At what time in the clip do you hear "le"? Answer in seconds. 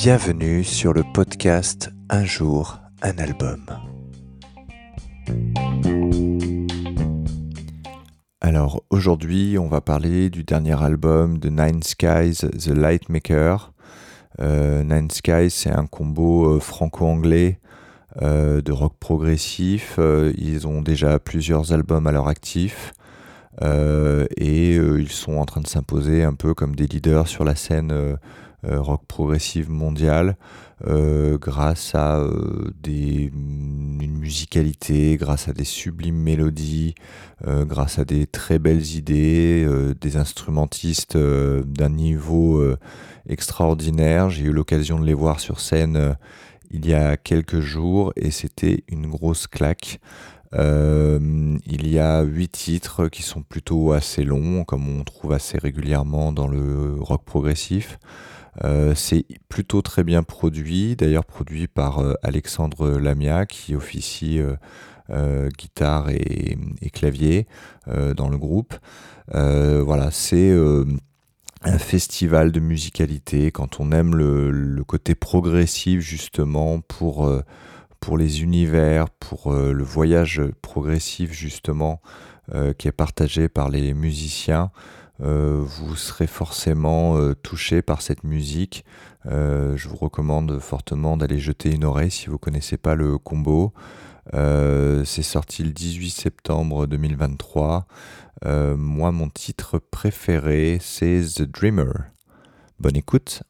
0.92-1.02, 56.48-56.96, 68.28-68.36, 74.14-74.82, 79.52-79.82, 92.94-93.18, 95.64-95.70